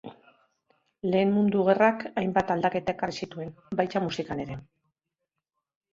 [1.15, 4.61] Lehen Mundu Gerrak hainbat aldaketa ekarri zituen, baita musikan ere.